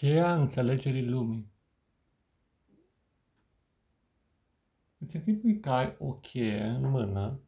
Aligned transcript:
Cheia 0.00 0.34
înțelegerii 0.34 1.08
lumii. 1.08 1.52
Îți 4.98 5.16
închipui 5.16 5.60
că 5.60 5.70
ai 5.70 5.96
o 5.98 6.14
cheie 6.14 6.62
în 6.62 6.90
mână 6.90 7.40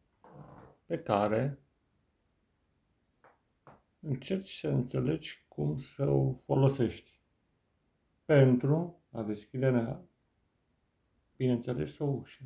pe 0.87 1.03
care 1.03 1.58
încerci 4.01 4.51
să 4.51 4.69
înțelegi 4.69 5.44
cum 5.49 5.76
să 5.76 6.04
o 6.08 6.33
folosești 6.33 7.21
pentru 8.24 9.03
a 9.10 9.22
deschide, 9.22 10.00
bineînțeles, 11.37 11.98
o 11.98 12.04
ușă. 12.04 12.42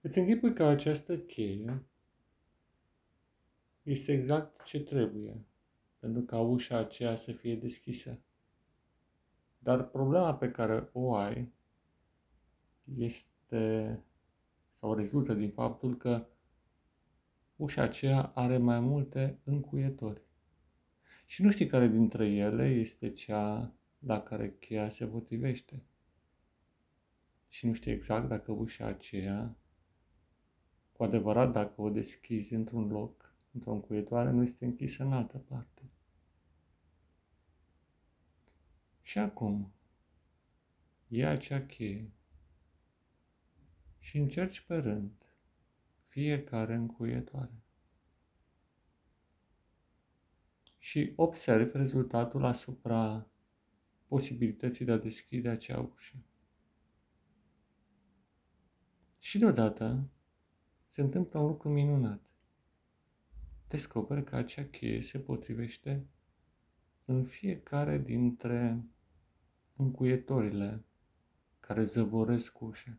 Îți 0.00 0.18
închipui 0.18 0.54
că 0.54 0.64
această 0.64 1.18
cheie 1.18 1.84
este 3.82 4.12
exact 4.12 4.64
ce 4.64 4.82
trebuie 4.82 5.47
pentru 5.98 6.22
ca 6.22 6.40
ușa 6.40 6.76
aceea 6.76 7.14
să 7.14 7.32
fie 7.32 7.56
deschisă. 7.56 8.20
Dar 9.58 9.88
problema 9.88 10.34
pe 10.34 10.50
care 10.50 10.88
o 10.92 11.14
ai 11.14 11.52
este 12.96 14.02
sau 14.72 14.94
rezultă 14.94 15.34
din 15.34 15.50
faptul 15.50 15.96
că 15.96 16.26
ușa 17.56 17.82
aceea 17.82 18.22
are 18.22 18.58
mai 18.58 18.80
multe 18.80 19.38
încuietori. 19.44 20.22
Și 21.26 21.42
nu 21.42 21.50
știi 21.50 21.66
care 21.66 21.88
dintre 21.88 22.26
ele 22.26 22.68
este 22.68 23.12
cea 23.12 23.74
la 23.98 24.22
care 24.22 24.56
cheia 24.60 24.88
se 24.88 25.06
potrivește. 25.06 25.82
Și 27.48 27.66
nu 27.66 27.72
știi 27.72 27.92
exact 27.92 28.28
dacă 28.28 28.52
ușa 28.52 28.86
aceea, 28.86 29.56
cu 30.92 31.02
adevărat 31.04 31.52
dacă 31.52 31.80
o 31.80 31.90
deschizi 31.90 32.54
într-un 32.54 32.88
loc, 32.88 33.34
într-o 33.58 33.72
încuietoare, 33.72 34.30
nu 34.30 34.42
este 34.42 34.64
închisă 34.64 35.02
în 35.04 35.12
altă 35.12 35.38
parte. 35.38 35.82
Și 39.02 39.18
acum, 39.18 39.72
ia 41.08 41.30
acea 41.30 41.66
cheie 41.66 42.12
și 43.98 44.18
încerci 44.18 44.60
pe 44.60 44.76
rând 44.76 45.12
fiecare 46.06 46.74
încuietoare. 46.74 47.62
Și 50.78 51.12
observi 51.16 51.76
rezultatul 51.76 52.44
asupra 52.44 53.26
posibilității 54.06 54.84
de 54.84 54.92
a 54.92 54.98
deschide 54.98 55.48
acea 55.48 55.80
ușă. 55.80 56.16
Și 59.18 59.38
deodată 59.38 60.08
se 60.86 61.00
întâmplă 61.00 61.38
un 61.38 61.46
lucru 61.46 61.68
minunat 61.68 62.28
descoperi 63.68 64.24
că 64.24 64.36
acea 64.36 64.64
cheie 64.64 65.00
se 65.00 65.18
potrivește 65.18 66.06
în 67.04 67.24
fiecare 67.24 67.98
dintre 67.98 68.84
încuietorile 69.76 70.84
care 71.60 71.84
zăvoresc 71.84 72.60
ușa. 72.60 72.98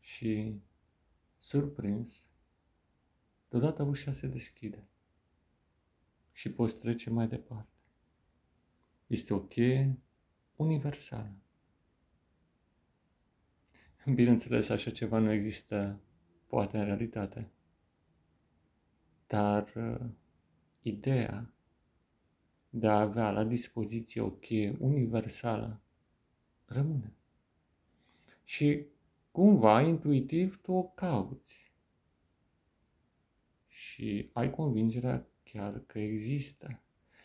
Și, 0.00 0.60
surprins, 1.38 2.24
deodată 3.48 3.82
ușa 3.82 4.12
se 4.12 4.26
deschide 4.26 4.88
și 6.32 6.52
poți 6.52 6.78
trece 6.78 7.10
mai 7.10 7.28
departe. 7.28 7.72
Este 9.06 9.34
o 9.34 9.40
cheie 9.40 9.98
universală. 10.56 11.32
Bineînțeles, 14.14 14.68
așa 14.68 14.90
ceva 14.90 15.18
nu 15.18 15.32
există 15.32 16.00
poate 16.46 16.78
în 16.78 16.84
realitate. 16.84 17.50
Dar 19.28 19.72
uh, 19.76 20.08
ideea 20.82 21.52
de 22.70 22.86
a 22.86 23.00
avea 23.00 23.30
la 23.30 23.44
dispoziție 23.44 24.20
o 24.20 24.30
cheie 24.30 24.76
universală 24.78 25.80
rămâne. 26.64 27.12
Și 28.44 28.86
cumva, 29.30 29.80
intuitiv, 29.80 30.60
tu 30.60 30.72
o 30.72 30.82
cauți. 30.82 31.72
Și 33.68 34.30
ai 34.32 34.50
convingerea 34.50 35.26
chiar 35.42 35.82
că 35.86 35.98
există. 35.98 36.80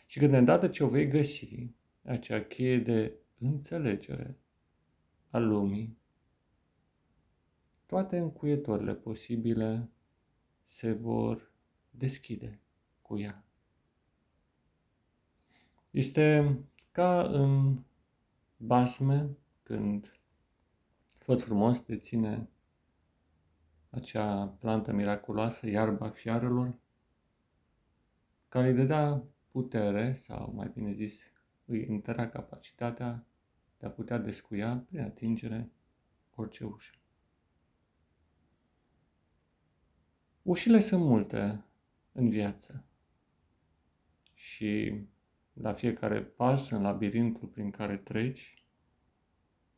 Și 0.06 0.18
când 0.18 0.30
de 0.30 0.36
îndată 0.36 0.68
ce 0.68 0.84
o 0.84 0.88
vei 0.88 1.08
găsi, 1.08 1.70
acea 2.04 2.42
cheie 2.42 2.78
de 2.78 3.12
înțelegere 3.38 4.36
a 5.30 5.38
lumii, 5.38 5.98
toate 7.86 8.18
încuietorile 8.18 8.94
posibile 8.94 9.88
se 10.62 10.92
vor 10.92 11.53
deschide 11.96 12.60
cu 13.02 13.18
ea. 13.18 13.44
Este 15.90 16.58
ca 16.90 17.22
în 17.22 17.82
basme, 18.56 19.36
când 19.62 20.18
făt 21.18 21.42
frumos 21.42 21.82
deține 21.82 22.48
acea 23.90 24.46
plantă 24.46 24.92
miraculoasă, 24.92 25.68
iarba 25.68 26.10
fiarelor, 26.10 26.74
care 28.48 28.68
îi 28.68 28.74
dădea 28.74 29.24
putere, 29.50 30.12
sau 30.12 30.52
mai 30.54 30.70
bine 30.74 30.92
zis, 30.92 31.32
îi 31.64 31.86
întărea 31.86 32.30
capacitatea 32.30 33.26
de 33.78 33.86
a 33.86 33.90
putea 33.90 34.18
descuia 34.18 34.84
prin 34.86 35.00
atingere 35.00 35.70
orice 36.34 36.64
ușă. 36.64 36.94
Ușile 40.42 40.80
sunt 40.80 41.02
multe 41.02 41.64
în 42.14 42.28
viață. 42.28 42.84
Și 44.34 45.02
la 45.52 45.72
fiecare 45.72 46.22
pas 46.22 46.70
în 46.70 46.82
labirintul 46.82 47.48
prin 47.48 47.70
care 47.70 47.96
treci, 47.96 48.64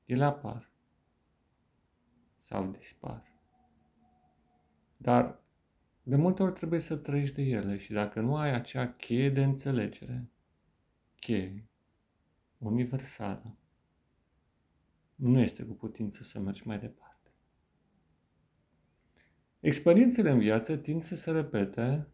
ele 0.05 0.25
apar 0.25 0.71
sau 2.39 2.71
dispar. 2.71 3.23
Dar 4.97 5.41
de 6.03 6.17
multe 6.17 6.43
ori 6.43 6.53
trebuie 6.53 6.81
să 6.81 6.97
treci 6.97 7.31
de 7.31 7.43
ele 7.43 7.77
și 7.77 7.93
dacă 7.93 8.21
nu 8.21 8.37
ai 8.37 8.55
acea 8.55 8.93
cheie 8.93 9.31
de 9.31 9.43
înțelegere, 9.45 10.31
cheie 11.19 11.69
universală, 12.59 13.57
nu 15.15 15.39
este 15.41 15.65
cu 15.65 15.73
putință 15.73 16.23
să 16.23 16.39
mergi 16.39 16.67
mai 16.67 16.79
departe. 16.79 17.31
Experiențele 19.61 20.31
în 20.31 20.39
viață 20.39 20.77
tind 20.77 21.03
să 21.03 21.15
se 21.15 21.31
repete 21.31 22.09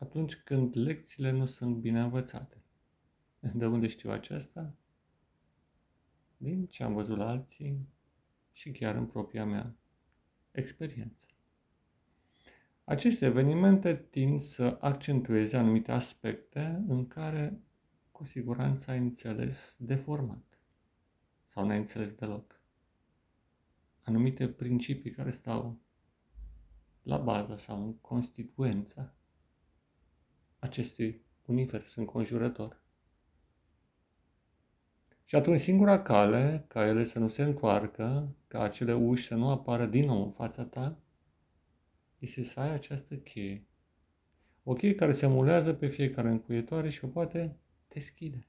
atunci 0.00 0.36
când 0.36 0.76
lecțiile 0.76 1.30
nu 1.30 1.46
sunt 1.46 1.76
bine 1.76 2.00
învățate. 2.00 2.62
De 3.54 3.66
unde 3.66 3.86
știu 3.86 4.10
aceasta? 4.10 4.74
Din 6.36 6.66
ce 6.66 6.82
am 6.82 6.94
văzut 6.94 7.16
la 7.16 7.28
alții 7.28 7.88
și 8.52 8.70
chiar 8.70 8.94
în 8.94 9.06
propria 9.06 9.44
mea 9.44 9.76
experiență. 10.50 11.26
Aceste 12.84 13.24
evenimente 13.24 13.96
tind 14.10 14.38
să 14.38 14.78
accentueze 14.80 15.56
anumite 15.56 15.92
aspecte 15.92 16.84
în 16.86 17.06
care 17.06 17.60
cu 18.12 18.24
siguranță 18.24 18.90
ai 18.90 18.98
înțeles 18.98 19.76
deformat 19.78 20.58
sau 21.46 21.66
n-ai 21.66 21.78
înțeles 21.78 22.12
deloc. 22.12 22.60
Anumite 24.02 24.48
principii 24.48 25.10
care 25.10 25.30
stau 25.30 25.80
la 27.02 27.18
bază 27.18 27.56
sau 27.56 27.84
în 27.84 27.98
constituența 27.98 29.14
acestui 30.60 31.22
univers 31.44 31.94
înconjurător. 31.94 32.80
Și 35.24 35.36
atunci 35.36 35.60
singura 35.60 36.02
cale 36.02 36.64
ca 36.68 36.86
ele 36.86 37.04
să 37.04 37.18
nu 37.18 37.28
se 37.28 37.42
întoarcă, 37.42 38.34
ca 38.48 38.62
acele 38.62 38.94
uși 38.94 39.26
să 39.26 39.34
nu 39.34 39.48
apară 39.48 39.86
din 39.86 40.04
nou 40.04 40.24
în 40.24 40.30
fața 40.30 40.64
ta, 40.64 40.98
este 42.18 42.42
să 42.42 42.60
ai 42.60 42.72
această 42.72 43.16
cheie. 43.16 43.66
O 44.62 44.72
cheie 44.72 44.94
care 44.94 45.12
se 45.12 45.26
mulează 45.26 45.74
pe 45.74 45.86
fiecare 45.86 46.28
încuietoare 46.28 46.88
și 46.88 47.04
o 47.04 47.08
poate 47.08 47.56
deschide. 47.88 48.46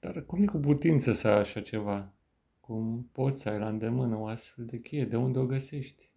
Dar 0.00 0.24
cum 0.24 0.42
e 0.42 0.46
cu 0.46 0.58
putință 0.58 1.12
să 1.12 1.28
ai 1.28 1.38
așa 1.38 1.60
ceva? 1.60 2.12
Cum 2.60 3.08
poți 3.12 3.40
să 3.40 3.48
ai 3.48 3.58
la 3.58 3.68
îndemână 3.68 4.16
o 4.16 4.26
astfel 4.26 4.64
de 4.64 4.80
cheie? 4.80 5.04
De 5.04 5.16
unde 5.16 5.38
o 5.38 5.46
găsești? 5.46 6.10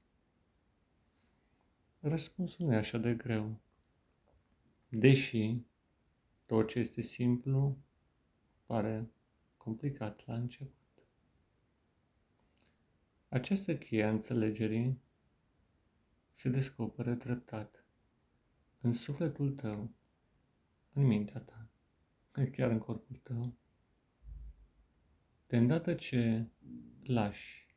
Răspunsul 2.00 2.66
nu 2.66 2.74
e 2.74 2.78
așa 2.78 2.98
de 2.98 3.14
greu. 3.14 3.60
Deși 5.00 5.62
tot 6.46 6.68
ce 6.68 6.80
este 6.80 7.02
simplu 7.02 7.78
pare 8.66 9.12
complicat 9.58 10.26
la 10.26 10.34
început. 10.34 11.08
Această 13.30 13.78
cheie 13.78 14.04
a 14.04 14.10
înțelegerii 14.10 15.02
se 16.32 16.50
descoperă 16.50 17.16
treptat 17.16 17.86
în 18.82 18.92
sufletul 18.92 19.52
tău, 19.52 19.92
în 20.94 21.04
mintea 21.04 21.40
ta, 21.42 21.70
chiar 22.52 22.72
în 22.72 22.80
corpul 22.80 23.16
tău. 23.16 23.54
De 25.48 25.58
îndată 25.58 25.94
ce 25.96 26.48
lași 27.04 27.76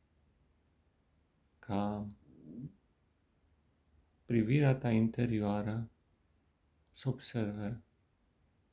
ca 1.59 2.09
privirea 4.25 4.75
ta 4.75 4.91
interioară 4.91 5.91
să 6.91 7.09
observe 7.09 7.83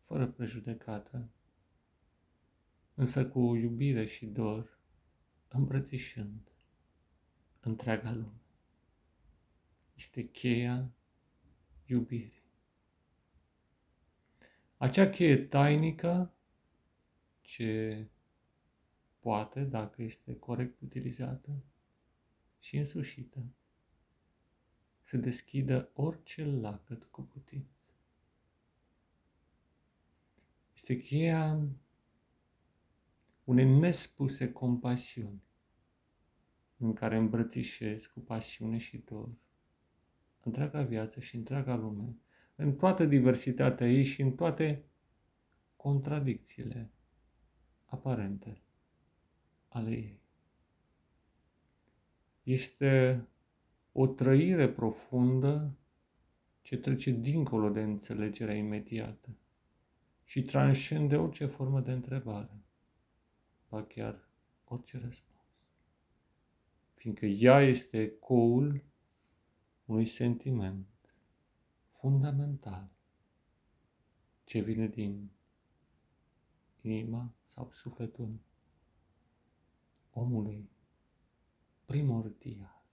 fără 0.05 0.27
prejudecată, 0.27 1.29
însă 2.93 3.27
cu 3.27 3.55
iubire 3.55 4.05
și 4.05 4.25
dor, 4.25 4.79
îmbrățișând 5.47 6.51
întreaga 7.59 8.11
lume. 8.11 8.41
Este 9.93 10.21
cheia 10.21 10.91
iubirii. 11.85 12.45
Acea 14.77 15.09
cheie 15.09 15.37
tainică 15.37 16.33
ce 17.41 18.07
poate, 19.19 19.63
dacă 19.63 20.01
este 20.01 20.35
corect 20.35 20.79
utilizată 20.79 21.63
și 22.59 22.77
însușită, 22.77 23.45
să 25.01 25.17
deschidă 25.17 25.91
orice 25.93 26.45
lacăt 26.45 27.03
cu 27.03 27.21
putință. 27.21 27.76
Este 30.87 31.01
cheia 31.01 31.67
unei 33.43 33.79
nespuse 33.79 34.51
compasiuni 34.51 35.43
în 36.77 36.93
care 36.93 37.17
îmbrățișez 37.17 38.05
cu 38.05 38.19
pasiune 38.19 38.77
și 38.77 38.97
dor 38.97 39.29
întreaga 40.43 40.81
viață 40.81 41.19
și 41.19 41.35
întreaga 41.35 41.75
lume, 41.75 42.17
în 42.55 42.75
toată 42.75 43.05
diversitatea 43.05 43.87
ei 43.87 44.03
și 44.03 44.21
în 44.21 44.35
toate 44.35 44.85
contradicțiile 45.75 46.91
aparente 47.85 48.61
ale 49.67 49.89
ei. 49.89 50.21
Este 52.43 53.25
o 53.91 54.07
trăire 54.07 54.69
profundă 54.69 55.77
ce 56.61 56.77
trece 56.77 57.11
dincolo 57.11 57.69
de 57.69 57.81
înțelegerea 57.81 58.55
imediată 58.55 59.37
și 60.27 60.43
transcende 60.43 61.15
orice 61.15 61.45
formă 61.45 61.81
de 61.81 61.91
întrebare, 61.91 62.63
ba 63.69 63.83
chiar 63.83 64.29
orice 64.63 64.97
răspuns. 64.97 65.41
Fiindcă 66.93 67.25
ea 67.25 67.61
este 67.61 68.01
ecoul 68.01 68.83
unui 69.85 70.05
sentiment 70.05 70.87
fundamental 71.91 72.89
ce 74.43 74.59
vine 74.59 74.87
din 74.87 75.31
inima 76.81 77.33
sau 77.43 77.71
sufletul 77.71 78.39
omului 80.11 80.69
primordial 81.85 82.83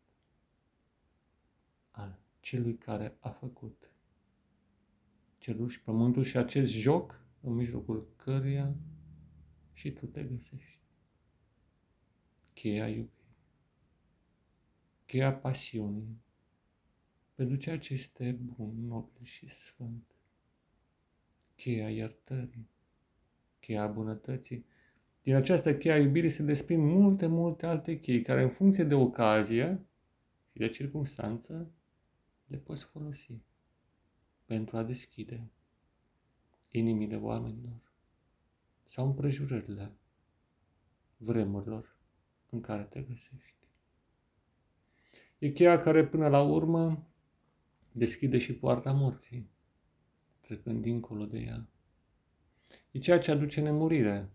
al 1.91 2.19
celui 2.41 2.79
care 2.79 3.17
a 3.21 3.31
făcut 3.31 3.91
cerul 5.39 5.69
și 5.69 5.83
pământul 5.83 6.23
și 6.23 6.37
acest 6.37 6.73
joc 6.73 7.24
în 7.45 7.53
mijlocul 7.53 8.13
căruia 8.17 8.77
și 9.73 9.93
tu 9.93 10.07
te 10.07 10.23
găsești. 10.23 10.79
Cheia 12.53 12.89
iubirii, 12.89 13.37
cheia 15.07 15.35
pasiunii 15.35 16.23
pentru 17.35 17.57
ceea 17.57 17.79
ce 17.79 17.93
este 17.93 18.31
bun, 18.31 18.87
nobil 18.87 19.23
și 19.23 19.49
sfânt, 19.49 20.15
cheia 21.55 21.91
iertării, 21.91 22.69
cheia 23.61 23.87
bunătății. 23.87 24.67
Din 25.23 25.35
această 25.35 25.77
cheia 25.77 25.99
iubirii 25.99 26.31
se 26.31 26.43
desprind 26.43 26.83
multe, 26.83 27.27
multe 27.27 27.67
alte 27.67 27.99
chei, 27.99 28.23
care 28.23 28.43
în 28.43 28.49
funcție 28.49 28.85
de 28.85 28.95
ocazie 28.95 29.87
și 30.53 30.59
de 30.59 30.69
circunstanță 30.69 31.73
le 32.47 32.57
poți 32.57 32.85
folosi 32.85 33.43
pentru 34.45 34.77
a 34.77 34.83
deschide 34.83 35.51
inimile 36.79 37.17
oamenilor 37.17 37.93
sau 38.83 39.07
împrejurările 39.07 39.93
vremurilor 41.17 41.97
în 42.51 42.61
care 42.61 42.83
te 42.83 43.01
găsești. 43.03 43.55
E 45.39 45.49
cheia 45.49 45.79
care 45.79 46.07
până 46.07 46.29
la 46.29 46.43
urmă 46.43 47.09
deschide 47.93 48.39
și 48.39 48.55
poarta 48.55 48.93
morții, 48.93 49.51
trecând 50.41 50.83
dincolo 50.83 51.25
de 51.25 51.39
ea. 51.39 51.69
E 52.91 52.99
ceea 52.99 53.19
ce 53.19 53.31
aduce 53.31 53.61
nemurire 53.61 54.31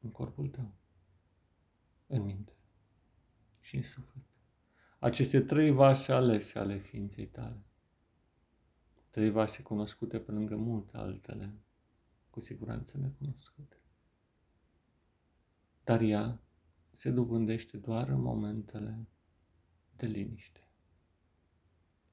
în 0.00 0.10
corpul 0.10 0.48
tău, 0.48 0.74
în 2.06 2.22
minte 2.22 2.52
și 3.60 3.76
în 3.76 3.82
suflet. 3.82 4.24
Aceste 4.98 5.40
trei 5.40 5.70
vase 5.70 6.12
alese 6.12 6.58
ale 6.58 6.78
ființei 6.78 7.26
tale. 7.26 7.64
Trei 9.14 9.30
vase 9.30 9.62
cunoscute 9.62 10.20
pe 10.20 10.32
lângă 10.32 10.56
multe 10.56 10.96
altele, 10.96 11.54
cu 12.30 12.40
siguranță 12.40 12.98
necunoscute. 12.98 13.76
Dar 15.84 16.00
ea 16.00 16.42
se 16.92 17.10
dobândește 17.10 17.76
doar 17.76 18.08
în 18.08 18.20
momentele 18.20 19.06
de 19.96 20.06
liniște 20.06 20.68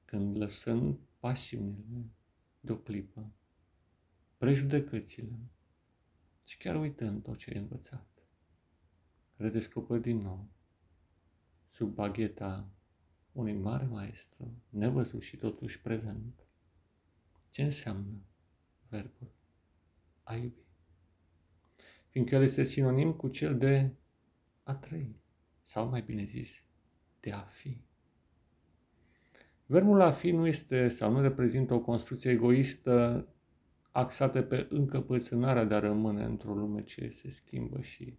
când 0.05 0.37
lăsând 0.37 0.99
pasiunile 1.19 2.09
de 2.59 2.71
o 2.71 2.77
clipă, 2.77 3.31
prejudecățile 4.37 5.39
și 6.43 6.57
chiar 6.57 6.75
uitând 6.75 7.23
tot 7.23 7.37
ce 7.37 7.51
ai 7.53 7.61
învățat, 7.61 8.27
redescoperi 9.35 10.01
din 10.01 10.17
nou 10.17 10.47
sub 11.69 11.93
bagheta 11.93 12.69
unui 13.31 13.53
mare 13.53 13.85
maestru, 13.85 14.53
nevăzut 14.69 15.21
și 15.21 15.37
totuși 15.37 15.81
prezent, 15.81 16.45
ce 17.51 17.63
înseamnă 17.63 18.21
verbul 18.89 19.31
a 20.23 20.35
iubi. 20.35 20.65
Fiindcă 22.09 22.35
el 22.35 22.43
este 22.43 22.63
sinonim 22.63 23.13
cu 23.13 23.27
cel 23.27 23.57
de 23.57 23.93
a 24.63 24.73
trăi, 24.73 25.15
sau 25.65 25.89
mai 25.89 26.01
bine 26.01 26.23
zis, 26.23 26.63
de 27.19 27.31
a 27.31 27.41
fi. 27.41 27.81
Verbul 29.65 30.01
a 30.01 30.11
fi 30.11 30.31
nu 30.31 30.47
este 30.47 30.87
sau 30.87 31.11
nu 31.11 31.21
reprezintă 31.21 31.73
o 31.73 31.79
construcție 31.79 32.31
egoistă 32.31 33.27
axată 33.91 34.41
pe 34.41 34.67
încăpățânarea 34.69 35.63
de 35.63 35.73
a 35.73 35.79
rămâne 35.79 36.23
într-o 36.23 36.53
lume 36.53 36.83
ce 36.83 37.09
se 37.09 37.29
schimbă 37.29 37.81
și 37.81 38.17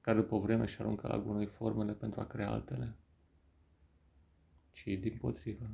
care 0.00 0.20
după 0.20 0.38
vreme 0.38 0.66
și 0.66 0.80
aruncă 0.80 1.06
la 1.06 1.18
gunoi 1.18 1.46
formele 1.46 1.92
pentru 1.92 2.20
a 2.20 2.26
crea 2.26 2.50
altele, 2.50 2.96
ci 4.70 4.84
din 4.84 5.16
potrivă. 5.20 5.70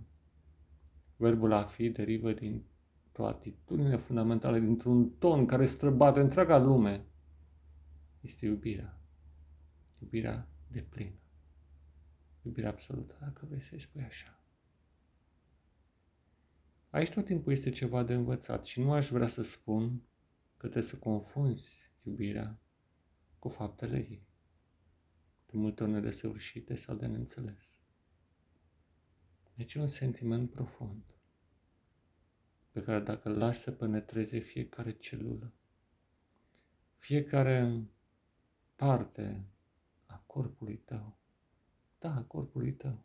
Verbul 1.16 1.52
a 1.52 1.64
fi 1.64 1.90
derivă 1.90 2.32
din 2.32 2.64
o 3.16 3.24
atitudine 3.24 3.96
fundamentală, 3.96 4.58
dintr-un 4.58 5.10
ton 5.10 5.46
care 5.46 5.66
străbate 5.66 6.20
întreaga 6.20 6.58
lume. 6.58 7.04
Este 8.20 8.46
iubirea. 8.46 9.00
Iubirea 9.98 10.48
de 10.68 10.80
plină. 10.80 11.20
Iubirea 12.42 12.70
absolută, 12.70 13.16
dacă 13.20 13.46
vrei 13.48 13.60
să-i 13.60 13.80
spui 13.80 14.02
așa. 14.02 14.40
Aici 16.90 17.10
tot 17.10 17.24
timpul 17.24 17.52
este 17.52 17.70
ceva 17.70 18.02
de 18.02 18.14
învățat 18.14 18.64
și 18.64 18.80
nu 18.80 18.92
aș 18.92 19.08
vrea 19.08 19.28
să 19.28 19.42
spun 19.42 20.02
că 20.56 20.66
trebuie 20.68 20.82
să 20.82 20.96
confunzi 20.96 21.90
iubirea 22.02 22.58
cu 23.38 23.48
faptele 23.48 23.96
ei, 23.96 24.26
de 25.46 25.56
multe 25.56 25.82
ori 25.82 25.92
nedesăvârșite 25.92 26.74
sau 26.74 26.96
de 26.96 27.06
neînțeles. 27.06 27.75
Deci 29.56 29.74
e 29.74 29.80
un 29.80 29.86
sentiment 29.86 30.50
profund 30.50 31.02
pe 32.70 32.82
care 32.82 33.00
dacă 33.00 33.28
îl 33.28 33.38
lași 33.38 33.60
să 33.60 33.72
penetreze 33.72 34.38
fiecare 34.38 34.92
celulă, 34.92 35.52
fiecare 36.96 37.84
parte 38.74 39.46
a 40.06 40.22
corpului 40.26 40.76
tău, 40.76 41.18
da, 41.98 42.14
a 42.14 42.22
corpului 42.22 42.72
tău, 42.72 43.04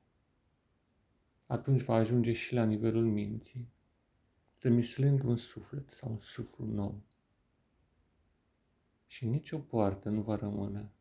atunci 1.45 1.81
va 1.81 1.95
ajunge 1.95 2.31
și 2.31 2.53
la 2.53 2.63
nivelul 2.63 3.05
minții, 3.05 3.71
zămislind 4.59 5.23
un 5.23 5.35
suflet 5.35 5.89
sau 5.89 6.11
un 6.11 6.19
suflu 6.19 6.65
nou. 6.65 7.01
Și 9.07 9.25
nicio 9.25 9.59
poartă 9.59 10.09
nu 10.09 10.21
va 10.21 10.35
rămâne 10.35 10.91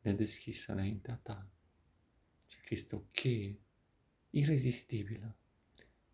nedeschisă 0.00 0.72
înaintea 0.72 1.20
ta, 1.22 1.46
ci 2.46 2.60
că 2.60 2.68
este 2.68 2.96
o 2.96 2.98
cheie 2.98 3.60
irezistibilă 4.30 5.36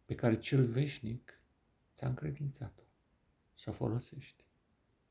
pe 0.04 0.14
care 0.14 0.38
cel 0.38 0.64
veșnic 0.64 1.40
ți-a 1.94 2.08
încredințat-o 2.08 2.82
să 3.54 3.70
o 3.70 3.72
folosești 3.72 4.44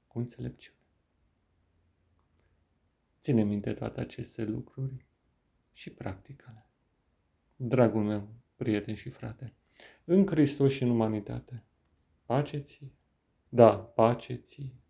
cu 0.07 0.19
înțelepciune. 0.19 0.79
Ține 3.19 3.43
minte 3.43 3.73
toate 3.73 3.99
aceste 3.99 4.43
lucruri 4.43 5.05
și 5.71 5.89
practicale. 5.89 6.69
Dragul 7.55 8.03
meu, 8.03 8.35
prieten 8.55 8.95
și 8.95 9.09
frate, 9.09 9.53
în 10.03 10.25
Hristos 10.25 10.71
și 10.71 10.83
în 10.83 10.89
umanitate, 10.89 11.65
Pace 12.25 12.57
ție. 12.57 12.91
Da, 13.49 13.77
pace 13.77 14.35
ție. 14.35 14.84